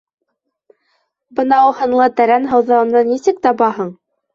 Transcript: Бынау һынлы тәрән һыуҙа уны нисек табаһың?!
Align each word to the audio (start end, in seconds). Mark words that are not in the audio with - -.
Бынау 1.41 1.77
һынлы 1.83 2.11
тәрән 2.23 2.51
һыуҙа 2.57 2.85
уны 2.89 3.09
нисек 3.15 3.49
табаһың?! 3.49 3.99